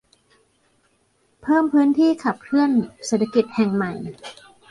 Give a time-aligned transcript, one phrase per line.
[1.41, 2.71] เพิ่มพื้นที่ขับเคลื่อน
[3.05, 3.93] เศรษฐกิจแห่งใหม่